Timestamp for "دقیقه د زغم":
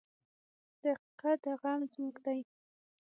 0.81-1.81